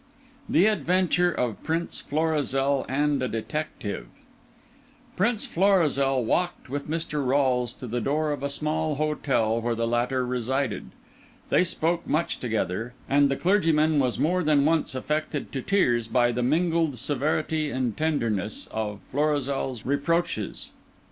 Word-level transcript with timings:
THE 0.49 0.65
ADVENTURE 0.65 1.31
OF 1.31 1.61
PRINCE 1.61 1.99
FLORIZEL 2.01 2.87
AND 2.89 3.21
A 3.21 3.27
DETECTIVE 3.27 4.07
Prince 5.15 5.45
Florizel 5.45 6.25
walked 6.25 6.69
with 6.71 6.89
Mr. 6.89 7.23
Rolles 7.23 7.71
to 7.75 7.85
the 7.85 8.01
door 8.01 8.31
of 8.31 8.41
a 8.41 8.49
small 8.49 8.95
hotel 8.95 9.61
where 9.61 9.75
the 9.75 9.85
latter 9.87 10.25
resided. 10.25 10.85
They 11.49 11.63
spoke 11.63 12.07
much 12.07 12.39
together, 12.39 12.95
and 13.07 13.29
the 13.29 13.35
clergyman 13.35 13.99
was 13.99 14.17
more 14.17 14.41
than 14.43 14.65
once 14.65 14.95
affected 14.95 15.51
to 15.51 15.61
tears 15.61 16.07
by 16.07 16.31
the 16.31 16.41
mingled 16.41 16.97
severity 16.97 17.69
and 17.69 17.95
tenderness 17.95 18.67
of 18.71 19.01
Florizel's 19.11 19.85
reproaches. 19.85 20.71